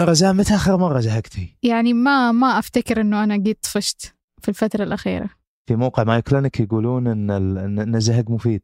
رزان 0.00 0.36
متى 0.36 0.54
آخر 0.54 0.76
مرة 0.76 1.00
زهقتي؟ 1.00 1.56
يعني 1.62 1.92
ما 1.92 2.32
ما 2.32 2.58
أفتكر 2.58 3.00
إنه 3.00 3.24
أنا 3.24 3.34
قد 3.34 3.54
طفشت 3.62 4.14
في 4.42 4.48
الفترة 4.48 4.84
الأخيرة. 4.84 5.30
في 5.68 5.76
موقع 5.76 6.04
Mayo 6.04 6.22
Clinic 6.22 6.60
يقولون 6.60 7.06
إن 7.06 7.30
ال- 7.30 7.58
إن 7.58 7.94
الزهق 7.94 8.30
مفيد. 8.30 8.62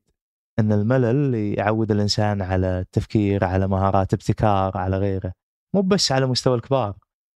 إن 0.58 0.72
الملل 0.72 1.34
يعود 1.34 1.90
الإنسان 1.90 2.42
على 2.42 2.78
التفكير 2.80 3.44
على 3.44 3.68
مهارات 3.68 4.14
ابتكار 4.14 4.78
على 4.78 4.98
غيره. 4.98 5.32
مو 5.74 5.82
بس 5.82 6.12
على 6.12 6.26
مستوى 6.26 6.54
الكبار 6.56 6.94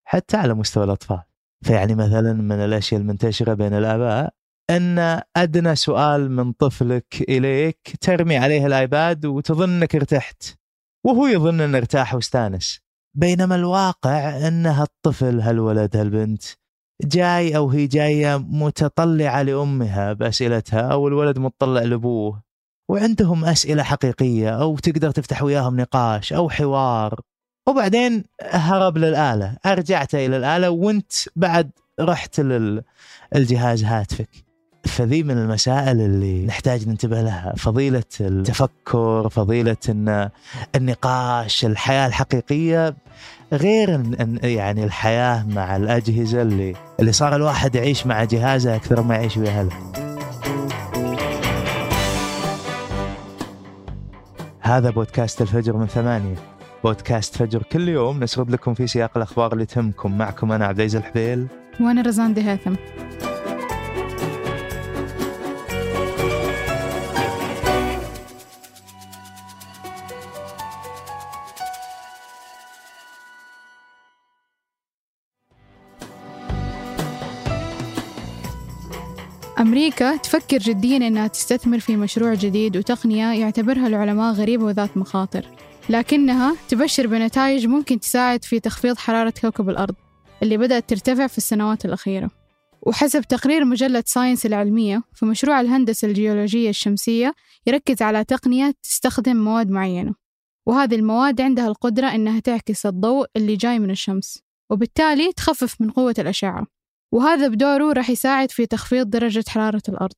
حتى 0.09 0.37
على 0.37 0.55
مستوى 0.55 0.85
الأطفال. 0.85 1.23
فيعني 1.65 1.95
مثلا 1.95 2.33
من 2.33 2.53
الأشياء 2.57 3.01
المنتشرة 3.01 3.55
بين 3.55 3.73
الآباء 3.75 4.33
إن 4.71 5.23
أدنى 5.37 5.77
سؤال 5.77 6.30
من 6.30 6.53
طفلك 6.53 7.25
إليك 7.29 7.96
ترمي 8.01 8.37
عليه 8.37 8.67
ال 8.67 8.79
iPad 8.79 9.27
وتظن 9.27 9.71
إنك 9.71 9.95
ارتحت. 9.95 10.43
وهو 11.07 11.27
يظن 11.27 11.61
إنه 11.61 11.79
ارتاح 11.79 12.15
واستانس. 12.15 12.80
بينما 13.19 13.55
الواقع 13.55 14.48
ان 14.48 14.66
هالطفل 14.66 15.41
هالولد 15.41 15.97
هالبنت 15.97 16.43
جاي 17.02 17.56
أو 17.56 17.70
هي 17.70 17.87
جاية 17.87 18.37
متطلعة 18.37 19.43
لأمها 19.43 20.12
بأسئلتها 20.12 20.80
أو 20.80 21.09
الولد 21.09 21.38
متطلع 21.38 21.83
لأبوه 21.83 22.43
وعندهم 22.91 23.45
أسئلة 23.45 23.83
حقيقية 23.83 24.51
أو 24.62 24.79
تقدر 24.79 25.10
تفتح 25.10 25.43
وياهم 25.43 25.80
نقاش 25.80 26.33
أو 26.33 26.51
حوار. 26.51 27.20
وبعدين 27.69 28.24
هرب 28.43 28.98
للآلة 28.98 29.57
أرجعت 29.66 30.15
إلى 30.15 30.37
الآلة 30.37 30.71
وانت 30.71 31.12
بعد 31.37 31.71
رحت 32.01 32.41
للجهاز 32.41 33.85
هاتفك. 33.85 34.48
فذي 34.88 35.23
من 35.23 35.38
المسائل 35.38 36.01
اللي 36.01 36.47
نحتاج 36.47 36.88
ننتبه 36.88 37.23
لها. 37.23 37.55
فضيلة 37.56 38.02
التفكر 38.20 39.29
فضيلة 39.29 39.77
إن 39.88 40.29
النقاش 40.77 41.65
الحياة 41.65 42.06
الحقيقية 42.06 42.96
غير 43.52 44.02
يعني 44.43 44.84
الحياة 44.84 45.46
مع 45.48 45.77
الأجهزة 45.77 46.43
اللي 46.43 46.74
اللي 47.01 47.12
صار 47.12 47.37
الواحد 47.37 47.74
يعيش 47.74 48.07
مع 48.07 48.24
جهازه 48.24 48.76
أكثر 48.76 49.02
ما 49.02 49.15
يعيش 49.15 49.37
ويا 49.37 49.51
أهله 49.51 49.71
هذا 54.60 54.91
بودكاست 54.91 55.43
الفجر 55.43 55.76
من 55.76 55.87
ثمانية. 55.87 56.35
بودكاست 56.85 57.37
فجر 57.37 57.63
كل 57.63 57.88
يوم 57.88 58.23
نسرد 58.23 58.51
لكم 58.51 58.74
في 58.74 58.87
سياق 58.87 59.10
الأخبار 59.16 59.52
اللي 59.52 59.66
تهمكم. 59.66 60.18
معكم 60.18 60.52
أنا 60.52 60.66
عبد 60.66 60.80
العزيز 60.80 60.96
الحبيل. 60.96 61.46
وأنا 61.80 62.02
رزان 62.02 62.35
دهاثم 62.35 62.74
أمريكا 79.69 80.16
تفكر 80.16 80.59
جديا 80.59 80.97
أنها 80.97 81.27
تستثمر 81.27 81.78
في 81.78 81.97
مشروع 81.97 82.34
جديد 82.34 82.77
وتقنية 82.77 83.41
يعتبرها 83.41 83.87
العلماء 83.87 84.33
غريبة 84.33 84.65
وذات 84.65 84.97
مخاطر 84.97 85.47
لكنها 85.88 86.56
تبشر 86.69 87.06
بنتائج 87.06 87.66
ممكن 87.66 88.00
تساعد 88.00 88.44
في 88.44 88.60
تخفيض 88.60 88.97
حرارة 88.97 89.33
كوكب 89.41 89.71
الأرض 89.71 89.94
اللي 90.43 90.56
بدأت 90.56 90.91
ترتفع 90.91 91.27
في 91.27 91.38
السنوات 91.38 91.84
الأخيرة. 91.84 92.31
وحسب 92.83 93.22
تقرير 93.22 93.65
مجلة 93.65 94.05
ساينس 94.06 94.47
العلمية 94.47 95.03
فمشروع 95.15 95.60
الهندسة 95.60 96.09
الجيولوجية 96.09 96.71
الشمسية 96.71 97.34
يركز 97.66 98.03
على 98.03 98.25
تقنية 98.25 98.75
تستخدم 98.82 99.37
مواد 99.37 99.71
معينة 99.71 100.15
وهذه 100.66 100.94
المواد 100.94 101.41
عندها 101.41 101.66
القدرة 101.66 102.06
إنها 102.06 102.41
تعكس 102.41 102.87
الضوء 102.87 103.27
اللي 103.37 103.56
جاي 103.56 103.78
من 103.78 103.91
الشمس 103.91 104.43
وبالتالي 104.71 105.32
تخفف 105.32 105.81
من 105.81 105.91
قوة 105.91 106.15
الأشعة. 106.19 106.78
وهذا 107.12 107.48
بدوره 107.48 107.92
راح 107.92 108.10
يساعد 108.10 108.50
في 108.50 108.66
تخفيض 108.66 109.10
درجة 109.10 109.44
حرارة 109.48 109.82
الأرض. 109.88 110.14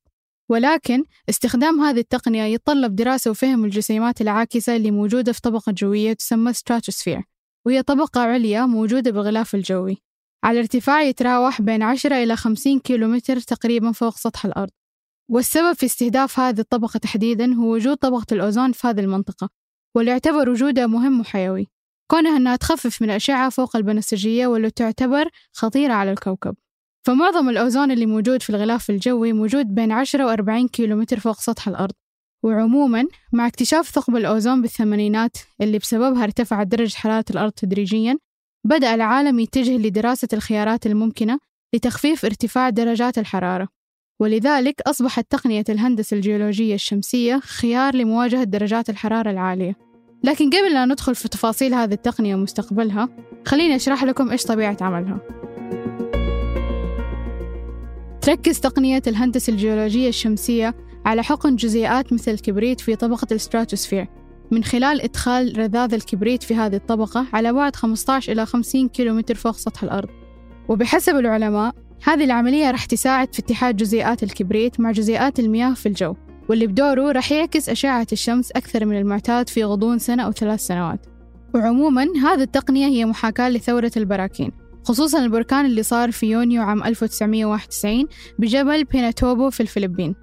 ولكن 0.51 1.05
استخدام 1.29 1.81
هذه 1.81 1.99
التقنية 1.99 2.43
يتطلب 2.43 2.97
دراسة 2.97 3.31
وفهم 3.31 3.65
الجسيمات 3.65 4.21
العاكسة 4.21 4.77
اللي 4.77 4.91
موجودة 4.91 5.33
في 5.33 5.41
طبقة 5.41 5.73
جوية 5.73 6.13
تسمى 6.13 6.53
ستراتوسفير 6.53 7.23
وهي 7.67 7.83
طبقة 7.83 8.21
عليا 8.21 8.67
موجودة 8.67 9.11
بالغلاف 9.11 9.55
الجوي. 9.55 9.97
على 10.45 10.59
ارتفاع 10.61 11.03
يتراوح 11.03 11.63
بين 11.63 11.83
10 11.83 12.23
إلى 12.23 12.37
50 12.37 12.81
كيلومتر 12.81 13.41
تقريبا 13.41 13.93
فوق 13.93 14.17
سطح 14.17 14.45
الأرض. 14.45 14.71
والسبب 15.31 15.73
في 15.73 15.87
استهداف 15.87 16.41
هذه 16.41 16.61
الطبقة 16.61 16.99
تحديدا 16.99 17.55
هو 17.55 17.73
وجود 17.73 17.97
طبقة 17.97 18.27
الأوزون 18.33 18.73
في 18.73 18.87
هذه 18.87 19.01
المنطقة 19.01 19.49
واللي 19.95 20.11
يعتبر 20.11 20.51
وجودها 20.51 20.87
مهم 20.87 21.21
وحيوي. 21.21 21.67
كونها 22.11 22.37
أنها 22.37 22.57
تخفف 22.57 23.03
من 23.03 23.11
الأشعة 23.11 23.49
فوق 23.51 23.77
البنفسجية 23.77 24.47
واللي 24.47 24.71
تعتبر 24.71 25.29
خطيرة 25.53 25.93
على 25.93 26.13
الكوكب. 26.13 26.57
فمعظم 27.07 27.49
الأوزون 27.49 27.91
اللي 27.91 28.07
موجود 28.07 28.43
في 28.43 28.51
الغلاف 28.51 28.91
الجوي 28.91 29.33
موجود 29.33 29.75
بين 29.75 29.93
10 29.93 30.25
و 30.25 30.29
40 30.29 30.69
كيلومتر 30.69 31.21
فوق 31.21 31.41
سطح 31.41 31.69
الأرض. 31.69 31.93
وعموما 32.43 33.05
مع 33.33 33.47
اكتشاف 33.47 33.89
ثقب 33.89 34.17
الأوزون 34.17 34.63
بالثمانينات 34.63 35.37
اللي 35.61 35.79
بسببها 35.79 36.25
ارتفعت 36.25 36.67
درجة 36.67 36.95
حرارة 36.95 37.25
الأرض 37.31 37.53
تدريجيا 37.53 38.19
بدأ 38.65 38.95
العالم 38.95 39.39
يتجه 39.39 39.77
لدراسة 39.77 40.29
الخيارات 40.33 40.87
الممكنة 40.87 41.39
لتخفيف 41.75 42.25
ارتفاع 42.25 42.71
درجات 42.71 43.19
الحرارة. 43.19 43.69
ولذلك 44.21 44.81
أصبحت 44.81 45.27
تقنية 45.31 45.65
الهندسة 45.69 46.17
الجيولوجية 46.17 46.75
الشمسية 46.75 47.39
خيار 47.39 47.97
لمواجهة 47.97 48.45
درجات 48.45 48.91
الحرارة 48.91 49.31
العالية. 49.31 49.77
لكن 50.25 50.51
قبل 50.51 50.73
لا 50.75 50.85
ندخل 50.85 51.15
في 51.15 51.29
تفاصيل 51.29 51.75
هذه 51.75 51.93
التقنية 51.93 52.35
ومستقبلها 52.35 53.09
خليني 53.47 53.77
أشرح 53.77 54.05
لكم 54.05 54.31
إيش 54.31 54.45
طبيعة 54.45 54.77
عملها. 54.81 55.40
تركز 58.23 58.61
تقنية 58.61 59.03
الهندسة 59.07 59.53
الجيولوجية 59.53 60.09
الشمسية 60.09 60.75
على 61.05 61.23
حقن 61.23 61.57
جزيئات 61.57 62.13
مثل 62.13 62.31
الكبريت 62.31 62.81
في 62.81 62.97
طبقة 62.97 63.27
الستراتوسفير. 63.33 64.09
من 64.51 64.65
خلال 64.65 65.01
إدخال 65.01 65.59
رذاذ 65.59 65.95
الكبريت 65.95 66.43
في 66.43 66.55
هذه 66.55 66.77
الطبقة 66.77 67.27
على 67.33 67.53
بعد 67.53 67.77
15 67.77 68.33
إلى 68.33 68.47
50 68.47 68.89
كيلومتر 68.89 69.35
فوق 69.35 69.57
سطح 69.57 69.83
الأرض. 69.83 70.09
وبحسب 70.69 71.17
العلماء 71.17 71.75
هذه 72.05 72.25
العملية 72.25 72.71
رح 72.71 72.85
تساعد 72.85 73.35
في 73.35 73.39
اتحاد 73.39 73.77
جزيئات 73.77 74.23
الكبريت 74.23 74.81
مع 74.81 74.91
جزيئات 74.91 75.39
المياه 75.39 75.75
في 75.75 75.87
الجو 75.87 76.15
واللي 76.49 76.67
بدوره 76.67 77.13
رح 77.13 77.33
يعكس 77.33 77.69
أشعة 77.69 78.07
الشمس 78.13 78.51
أكثر 78.51 78.85
من 78.85 78.99
المعتاد 78.99 79.49
في 79.49 79.65
غضون 79.65 79.99
سنة 79.99 80.23
أو 80.23 80.33
ثلاث 80.33 80.61
سنوات. 80.61 81.07
وعموما 81.55 82.03
هذه 82.03 82.43
التقنية 82.43 82.87
هي 82.87 83.05
محاكاة 83.05 83.49
لثورة 83.49 83.93
البراكين. 83.97 84.60
خصوصا 84.85 85.25
البركان 85.25 85.67
اللي 85.67 85.83
صار 85.83 86.11
في 86.11 86.27
يونيو 86.27 86.63
عام 86.63 86.85
1991 86.85 88.07
بجبل 88.39 88.85
بيناتوبو 88.85 89.51
في 89.51 89.61
الفلبين. 89.61 90.15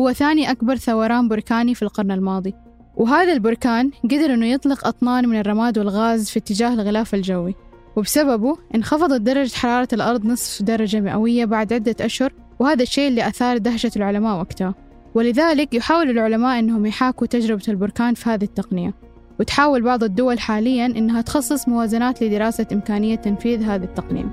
هو 0.00 0.12
ثاني 0.12 0.50
أكبر 0.50 0.76
ثوران 0.76 1.28
بركاني 1.28 1.74
في 1.74 1.82
القرن 1.82 2.10
الماضي. 2.10 2.54
وهذا 2.96 3.32
البركان 3.32 3.90
قدر 4.04 4.34
أنه 4.34 4.46
يطلق 4.46 4.86
أطنان 4.86 5.28
من 5.28 5.40
الرماد 5.40 5.78
والغاز 5.78 6.30
في 6.30 6.38
اتجاه 6.38 6.74
الغلاف 6.74 7.14
الجوي. 7.14 7.54
وبسببه 7.96 8.56
انخفضت 8.74 9.20
درجة 9.20 9.54
حرارة 9.54 9.88
الأرض 9.92 10.26
نصف 10.26 10.62
درجة 10.62 11.00
مئوية 11.00 11.44
بعد 11.44 11.72
عدة 11.72 11.96
أشهر 12.00 12.32
وهذا 12.58 12.82
الشيء 12.82 13.08
اللي 13.08 13.28
أثار 13.28 13.58
دهشة 13.58 13.90
العلماء 13.96 14.38
وقتها. 14.38 14.74
ولذلك 15.14 15.74
يحاول 15.74 16.10
العلماء 16.10 16.58
أنهم 16.58 16.86
يحاكوا 16.86 17.26
تجربة 17.26 17.62
البركان 17.68 18.14
في 18.14 18.30
هذه 18.30 18.44
التقنية. 18.44 18.94
وتحاول 19.40 19.82
بعض 19.82 20.04
الدول 20.04 20.40
حاليا 20.40 20.86
أنها 20.86 21.20
تخصص 21.20 21.68
موازنات 21.68 22.22
لدراسة 22.22 22.66
إمكانية 22.72 23.16
تنفيذ 23.16 23.62
هذه 23.62 23.84
التقنية 23.84 24.26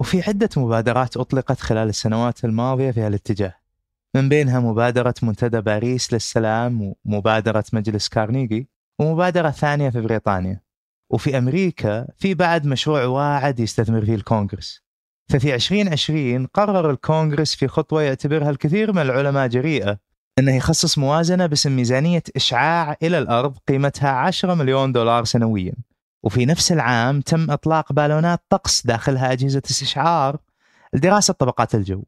وفي 0.00 0.22
عدة 0.22 0.48
مبادرات 0.56 1.16
أطلقت 1.16 1.60
خلال 1.60 1.88
السنوات 1.88 2.44
الماضية 2.44 2.90
في 2.90 3.00
هالاتجاه 3.00 3.60
من 4.14 4.28
بينها 4.28 4.60
مبادرة 4.60 5.14
منتدى 5.22 5.60
باريس 5.60 6.12
للسلام 6.12 6.94
ومبادرة 7.04 7.64
مجلس 7.72 8.08
كارنيجي 8.08 8.68
ومبادرة 8.98 9.50
ثانية 9.50 9.90
في 9.90 10.00
بريطانيا. 10.00 10.60
وفي 11.10 11.38
أمريكا 11.38 12.06
في 12.18 12.34
بعد 12.34 12.66
مشروع 12.66 13.04
واعد 13.04 13.60
يستثمر 13.60 14.04
فيه 14.04 14.14
الكونغرس. 14.14 14.82
ففي 15.28 15.54
2020 15.54 16.46
قرر 16.46 16.90
الكونغرس 16.90 17.54
في 17.54 17.68
خطوة 17.68 18.02
يعتبرها 18.02 18.50
الكثير 18.50 18.92
من 18.92 19.02
العلماء 19.02 19.46
جريئة 19.48 19.98
أنه 20.38 20.56
يخصص 20.56 20.98
موازنة 20.98 21.46
باسم 21.46 21.76
ميزانية 21.76 22.22
إشعاع 22.36 22.96
إلى 23.02 23.18
الأرض 23.18 23.58
قيمتها 23.68 24.10
10 24.10 24.54
مليون 24.54 24.92
دولار 24.92 25.24
سنويا. 25.24 25.72
وفي 26.22 26.46
نفس 26.46 26.72
العام 26.72 27.20
تم 27.20 27.50
إطلاق 27.50 27.92
بالونات 27.92 28.42
طقس 28.48 28.86
داخلها 28.86 29.32
أجهزة 29.32 29.62
استشعار 29.70 30.38
لدراسة 30.94 31.34
طبقات 31.34 31.74
الجو. 31.74 32.02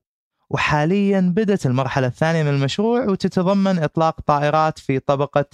وحاليا 0.51 1.21
بدأت 1.21 1.67
المرحلة 1.67 2.07
الثانية 2.07 2.43
من 2.43 2.49
المشروع 2.49 3.05
وتتضمن 3.05 3.79
إطلاق 3.79 4.21
طائرات 4.21 4.79
في 4.79 4.99
طبقة 4.99 5.45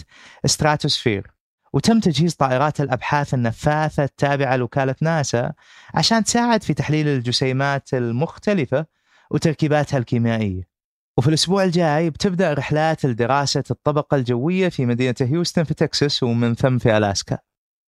ستراتوسفير 0.46 1.26
وتم 1.72 2.00
تجهيز 2.00 2.34
طائرات 2.34 2.80
الأبحاث 2.80 3.34
النفاثة 3.34 4.04
التابعة 4.04 4.56
لوكالة 4.56 4.94
ناسا 5.00 5.52
عشان 5.94 6.24
تساعد 6.24 6.62
في 6.62 6.74
تحليل 6.74 7.08
الجسيمات 7.08 7.94
المختلفة 7.94 8.86
وتركيباتها 9.30 9.98
الكيميائية. 9.98 10.67
وفي 11.18 11.28
الأسبوع 11.28 11.64
الجاي 11.64 12.10
بتبدأ 12.10 12.52
رحلات 12.52 13.06
لدراسة 13.06 13.64
الطبقة 13.70 14.16
الجوية 14.16 14.68
في 14.68 14.86
مدينة 14.86 15.14
هيوستن 15.20 15.64
في 15.64 15.74
تكساس 15.74 16.22
ومن 16.22 16.54
ثم 16.54 16.78
في 16.78 16.96
ألاسكا. 16.96 17.38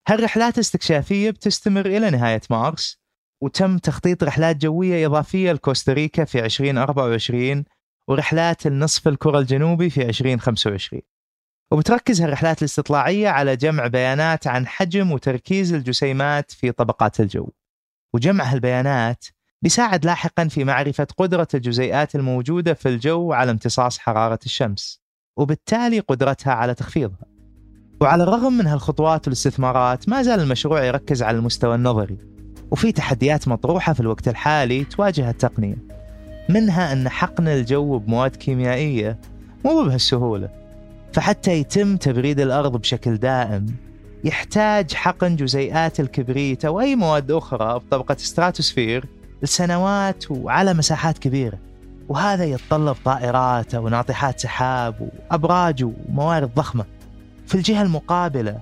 هالرحلات 0.09 0.55
الاستكشافية 0.55 1.31
بتستمر 1.31 1.87
إلى 1.87 2.11
نهاية 2.11 2.41
مارس 2.50 3.00
وتم 3.43 3.79
تخطيط 3.79 4.25
رحلات 4.25 4.56
جوية 4.56 5.06
إضافية 5.06 5.53
لكوستاريكا 5.53 6.25
في 6.25 6.44
2024 6.44 7.65
ورحلات 8.09 8.67
النصف 8.67 9.09
الكرة 9.09 9.38
الجنوبي 9.38 9.91
في 9.91 10.03
2025 10.03 11.03
وبتركز 11.73 12.23
هالرحلات 12.23 12.59
الاستطلاعية 12.59 13.29
على 13.29 13.56
جمع 13.56 13.87
بيانات 13.87 14.47
عن 14.47 14.67
حجم 14.67 15.12
وتركيز 15.12 15.75
الجسيمات 15.75 16.50
في 16.50 16.73
طبقات 16.73 17.21
الجو. 17.21 17.50
وجمع 18.15 18.44
هالبيانات 18.44 19.25
بيساعد 19.62 20.05
لاحقا 20.05 20.49
في 20.49 20.65
معرفة 20.65 21.07
قدرة 21.17 21.49
الجزيئات 21.55 22.15
الموجودة 22.15 22.75
في 22.75 22.89
الجو 22.89 23.33
على 23.33 23.51
امتصاص 23.51 23.99
حرارة 23.99 24.39
الشمس 24.47 25.01
وبالتالي 25.37 26.01
قدرتها 26.01 26.53
على 26.53 26.75
تخفيضها. 26.75 27.27
وعلى 28.01 28.23
الرغم 28.23 28.53
من 28.53 28.67
هالخطوات 28.67 29.27
والاستثمارات 29.27 30.09
ما 30.09 30.23
زال 30.23 30.41
المشروع 30.41 30.85
يركز 30.85 31.23
على 31.23 31.39
المستوى 31.39 31.75
النظري 31.75 32.19
وفي 32.71 32.93
تحديات 32.93 33.49
مطروحة 33.49 33.93
في 33.93 34.01
الوقت 34.01 34.29
الحالي 34.29 34.85
تواجه 34.85 35.31
التقنية 35.31 35.77
منها 36.49 36.93
أن 36.93 37.09
حقن 37.09 37.49
الجو 37.49 37.99
بمواد 37.99 38.37
كيميائية 38.37 39.19
مو 39.65 39.83
بهالسهولة 39.83 40.49
فحتى 41.13 41.53
يتم 41.53 41.97
تبريد 41.97 42.41
الأرض 42.41 42.77
بشكل 42.77 43.17
دائم 43.17 43.67
يحتاج 44.25 44.95
حقن 44.95 45.37
جزيئات 45.37 46.01
الكبريت 46.01 46.65
أو 46.65 46.81
أي 46.81 46.97
مواد 46.97 47.31
أخرى 47.31 47.75
بطبقة 47.75 48.17
ستراتوسفير 48.19 49.19
لسنوات 49.43 50.31
وعلى 50.31 50.75
مساحات 50.75 51.19
كبيرة. 51.19 51.59
وهذا 52.09 52.45
يتطلب 52.45 52.97
طائرات 53.05 53.75
أو 53.75 53.89
ناطحات 53.89 54.41
سحاب 54.41 54.95
وأبراج 55.01 55.85
وموارد 55.85 56.55
ضخمة. 56.55 56.85
في 57.47 57.55
الجهة 57.55 57.83
المقابلة 57.83 58.61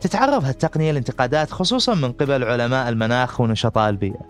تتعرض 0.00 0.44
هالتقنية 0.44 0.92
لانتقادات 0.92 1.50
خصوصا 1.50 1.94
من 1.94 2.12
قبل 2.12 2.44
علماء 2.44 2.88
المناخ 2.88 3.40
ونشطاء 3.40 3.90
البيئة. 3.90 4.20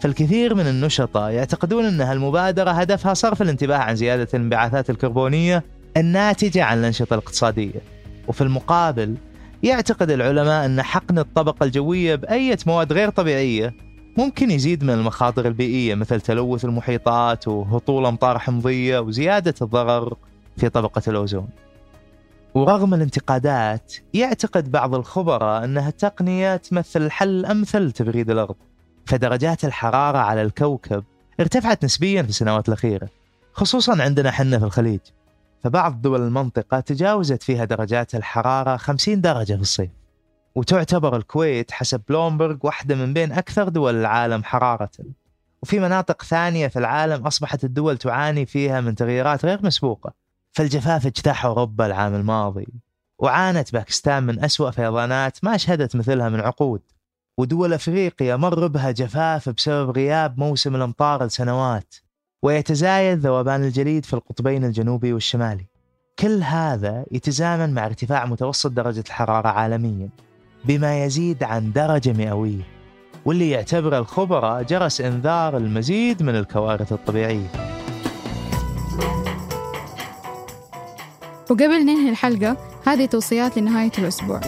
فالكثير 0.00 0.54
من 0.54 0.66
النشطاء 0.66 1.30
يعتقدون 1.30 1.84
أن 1.84 2.00
هالمبادرة 2.00 2.70
هدفها 2.70 3.14
صرف 3.14 3.42
الانتباه 3.42 3.76
عن 3.76 3.96
زيادة 3.96 4.28
الانبعاثات 4.34 4.90
الكربونية 4.90 5.64
الناتجة 5.96 6.64
عن 6.64 6.78
الأنشطة 6.78 7.14
الاقتصادية. 7.14 7.80
وفي 8.28 8.40
المقابل 8.40 9.14
يعتقد 9.62 10.10
العلماء 10.10 10.66
أن 10.66 10.82
حقن 10.82 11.18
الطبقة 11.18 11.64
الجوية 11.64 12.14
بأية 12.14 12.58
مواد 12.66 12.92
غير 12.92 13.10
طبيعية 13.10 13.74
ممكن 14.16 14.50
يزيد 14.50 14.84
من 14.84 14.90
المخاطر 14.90 15.46
البيئية 15.48 15.94
مثل 15.94 16.20
تلوث 16.20 16.64
المحيطات 16.64 17.48
وهطول 17.48 18.06
أمطار 18.06 18.38
حمضية 18.38 18.98
وزيادة 18.98 19.54
الضرر 19.62 20.16
في 20.56 20.68
طبقة 20.68 21.02
الأوزون. 21.08 21.48
ورغم 22.54 22.94
الانتقادات 22.94 23.94
يعتقد 24.14 24.70
بعض 24.70 24.94
الخبراء 24.94 25.64
أنها 25.64 25.88
التقنية 25.88 26.56
تمثل 26.56 27.02
الحل 27.02 27.28
الأمثل 27.28 27.78
لتبريد 27.78 28.30
الأرض 28.30 28.56
فدرجات 29.06 29.64
الحرارة 29.64 30.18
على 30.18 30.42
الكوكب 30.42 31.04
ارتفعت 31.40 31.84
نسبيا 31.84 32.22
في 32.22 32.28
السنوات 32.28 32.68
الأخيرة 32.68 33.08
خصوصا 33.52 34.02
عندنا 34.02 34.30
حنا 34.30 34.58
في 34.58 34.64
الخليج. 34.64 35.00
فبعض 35.62 36.02
دول 36.02 36.20
المنطقة 36.20 36.80
تجاوزت 36.80 37.42
فيها 37.42 37.64
درجات 37.64 38.14
الحرارة 38.14 38.76
50 38.76 39.20
درجة 39.20 39.54
في 39.54 39.62
الصيف. 39.62 39.90
وتعتبر 40.54 41.16
الكويت 41.16 41.70
حسب 41.70 42.02
بلومبرج 42.08 42.64
واحدة 42.64 42.94
من 42.94 43.12
بين 43.12 43.32
أكثر 43.32 43.68
دول 43.68 43.94
العالم 43.94 44.44
حرارة. 44.44 44.90
وفي 45.62 45.80
مناطق 45.80 46.22
ثانية 46.22 46.68
في 46.68 46.78
العالم 46.78 47.26
أصبحت 47.26 47.64
الدول 47.64 47.98
تعاني 47.98 48.46
فيها 48.46 48.80
من 48.80 48.94
تغييرات 48.94 49.44
غير 49.44 49.60
مسبوقة. 49.62 50.12
فالجفاف 50.52 51.06
اجتاح 51.06 51.44
أوروبا 51.44 51.86
العام 51.86 52.14
الماضي. 52.14 52.66
وعانت 53.18 53.72
باكستان 53.72 54.22
من 54.22 54.44
أسوأ 54.44 54.70
فيضانات 54.70 55.44
ما 55.44 55.56
شهدت 55.56 55.96
مثلها 55.96 56.28
من 56.28 56.40
عقود. 56.40 56.80
ودول 57.38 57.72
أفريقيا 57.72 58.36
مر 58.36 58.66
بها 58.66 58.90
جفاف 58.90 59.48
بسبب 59.48 59.90
غياب 59.90 60.38
موسم 60.38 60.76
الأمطار 60.76 61.24
لسنوات. 61.24 61.94
ويتزايد 62.42 63.18
ذوبان 63.18 63.64
الجليد 63.64 64.04
في 64.04 64.14
القطبين 64.14 64.64
الجنوبي 64.64 65.12
والشمالي. 65.12 65.66
كل 66.18 66.42
هذا 66.42 67.04
يتزامن 67.12 67.74
مع 67.74 67.86
ارتفاع 67.86 68.26
متوسط 68.26 68.70
درجة 68.70 69.04
الحرارة 69.06 69.48
عالميا. 69.48 70.08
بما 70.64 71.04
يزيد 71.04 71.42
عن 71.42 71.72
درجة 71.72 72.12
مئوية 72.12 72.62
واللي 73.24 73.50
يعتبر 73.50 73.98
الخبراء 73.98 74.62
جرس 74.62 75.00
إنذار 75.00 75.56
المزيد 75.56 76.22
من 76.22 76.34
الكوارث 76.34 76.92
الطبيعية. 76.92 77.46
وقبل 81.50 81.84
ننهي 81.84 82.10
الحلقة 82.10 82.56
هذه 82.86 83.06
توصيات 83.06 83.58
لنهاية 83.58 83.92
الأسبوع. 83.98 84.40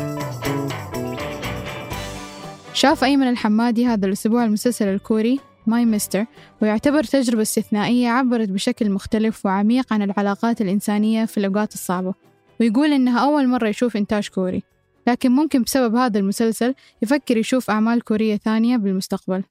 شاف 2.72 3.04
أيمن 3.04 3.28
الحمادي 3.28 3.86
هذا 3.86 4.06
الأسبوع 4.06 4.44
المسلسل 4.44 4.88
الكوري 4.88 5.40
ماي 5.66 5.84
مستر 5.84 6.24
ويعتبر 6.62 7.04
تجربة 7.04 7.42
استثنائية 7.42 8.08
عبرت 8.08 8.48
بشكل 8.48 8.90
مختلف 8.90 9.46
وعميق 9.46 9.92
عن 9.92 10.02
العلاقات 10.02 10.60
الإنسانية 10.60 11.24
في 11.24 11.38
الأوقات 11.38 11.74
الصعبة. 11.74 12.14
ويقول 12.60 12.92
إنها 12.92 13.20
أول 13.20 13.48
مرة 13.48 13.68
يشوف 13.68 13.96
إنتاج 13.96 14.28
كوري. 14.28 14.75
لكن 15.06 15.32
ممكن 15.32 15.62
بسبب 15.62 15.94
هذا 15.94 16.18
المسلسل 16.18 16.74
يفكر 17.02 17.36
يشوف 17.36 17.70
أعمال 17.70 18.04
كورية 18.04 18.36
ثانية 18.36 18.76
بالمستقبل. 18.76 19.44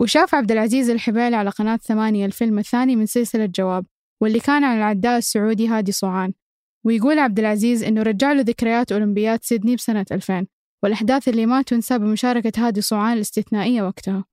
وشاف 0.00 0.34
عبد 0.34 0.52
العزيز 0.52 0.90
الحبيلي 0.90 1.36
على 1.36 1.50
قناة 1.50 1.76
ثمانية 1.76 2.26
الفيلم 2.26 2.58
الثاني 2.58 2.96
من 2.96 3.06
سلسلة 3.06 3.46
جواب 3.46 3.86
واللي 4.20 4.40
كان 4.40 4.64
عن 4.64 4.76
العداء 4.76 5.18
السعودي 5.18 5.68
هادي 5.68 5.92
صوعان. 5.92 6.32
ويقول 6.84 7.18
عبد 7.18 7.38
العزيز 7.38 7.84
إنه 7.84 8.02
رجع 8.02 8.32
له 8.32 8.40
ذكريات 8.40 8.92
أولمبياد 8.92 9.44
سيدني 9.44 9.76
بسنة 9.76 10.06
2000 10.12 10.46
والأحداث 10.82 11.28
اللي 11.28 11.46
ما 11.46 11.62
تنسى 11.62 11.98
بمشاركة 11.98 12.66
هادي 12.66 12.80
صوعان 12.80 13.16
الاستثنائية 13.16 13.82
وقتها. 13.82 14.24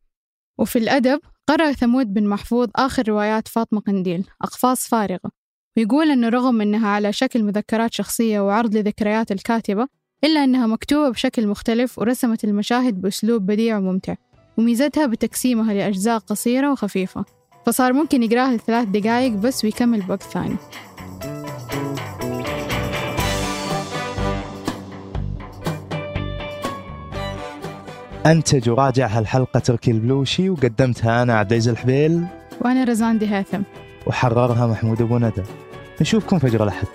وفي 0.59 0.79
الأدب 0.79 1.19
قرأ 1.47 1.71
ثمود 1.71 2.13
بن 2.13 2.27
محفوظ 2.27 2.69
آخر 2.75 3.09
روايات 3.09 3.47
فاطمة 3.47 3.81
قنديل 3.81 4.25
أقفاص 4.41 4.87
فارغة. 4.87 5.31
ويقول 5.77 6.11
أنه 6.11 6.29
رغم 6.29 6.61
أنها 6.61 6.87
على 6.87 7.13
شكل 7.13 7.43
مذكرات 7.43 7.93
شخصية 7.93 8.39
وعرض 8.39 8.75
لذكريات 8.75 9.31
الكاتبة 9.31 9.87
إلا 10.23 10.43
أنها 10.43 10.67
مكتوبة 10.67 11.09
بشكل 11.09 11.47
مختلف 11.47 11.99
ورسمت 11.99 12.43
المشاهد 12.43 13.01
بأسلوب 13.01 13.45
بديع 13.45 13.77
وممتع 13.77 14.15
وميزتها 14.57 15.05
بتقسيمها 15.05 15.73
لأجزاء 15.73 16.17
قصيرة 16.19 16.71
وخفيفة 16.71 17.25
فصار 17.65 17.93
ممكن 17.93 18.23
يقرأها 18.23 18.55
لثلاث 18.55 18.87
دقايق 18.87 19.31
بس 19.31 19.65
ويكمل 19.65 20.01
بوقت 20.01 20.23
ثاني. 20.23 20.55
أنتج 28.25 28.69
وراجع 28.69 29.07
هالحلقة 29.07 29.59
تركي 29.59 29.91
البلوشي 29.91 30.49
وقدمتها 30.49 31.23
أنا 31.23 31.33
عبد 31.33 31.51
العزيز 31.51 31.69
الحبيل؟ 31.69 32.25
وأنا 32.61 32.83
رزان 32.83 33.17
دي 33.17 33.27
هاثم 33.27 33.61
وحررها 34.07 34.67
محمود 34.67 35.01
أبو 35.01 35.17
ندى. 35.17 35.43
نشوفكم 36.01 36.39
فجر 36.39 36.63
الأحد. 36.63 36.87